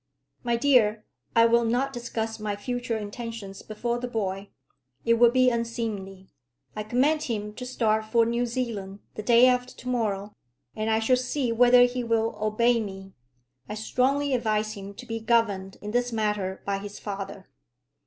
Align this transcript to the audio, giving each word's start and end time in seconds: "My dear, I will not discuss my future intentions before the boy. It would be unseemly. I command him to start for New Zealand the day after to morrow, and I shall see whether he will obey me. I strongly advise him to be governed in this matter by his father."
"My 0.43 0.55
dear, 0.55 1.05
I 1.35 1.45
will 1.45 1.63
not 1.63 1.93
discuss 1.93 2.39
my 2.39 2.55
future 2.55 2.97
intentions 2.97 3.61
before 3.61 3.99
the 3.99 4.07
boy. 4.07 4.49
It 5.05 5.13
would 5.19 5.31
be 5.31 5.51
unseemly. 5.51 6.29
I 6.75 6.81
command 6.81 7.21
him 7.25 7.53
to 7.53 7.67
start 7.67 8.05
for 8.05 8.25
New 8.25 8.47
Zealand 8.47 9.01
the 9.13 9.21
day 9.21 9.45
after 9.45 9.75
to 9.75 9.87
morrow, 9.87 10.33
and 10.75 10.89
I 10.89 10.97
shall 10.97 11.17
see 11.17 11.51
whether 11.51 11.83
he 11.83 12.03
will 12.03 12.35
obey 12.41 12.79
me. 12.79 13.13
I 13.69 13.75
strongly 13.75 14.33
advise 14.33 14.73
him 14.73 14.95
to 14.95 15.05
be 15.05 15.19
governed 15.19 15.77
in 15.83 15.91
this 15.91 16.11
matter 16.11 16.63
by 16.65 16.79
his 16.79 16.97
father." 16.97 17.47